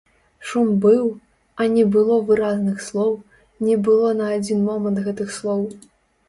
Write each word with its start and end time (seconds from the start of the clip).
Шум 0.51 0.69
быў, 0.85 1.01
а 1.61 1.67
не 1.73 1.83
было 1.95 2.15
выразных 2.29 2.79
слоў, 2.87 3.13
не 3.67 3.75
было 3.89 4.09
на 4.23 4.31
адзін 4.39 4.65
момант 4.71 5.05
гэтых 5.11 5.29
слоў. 5.39 5.61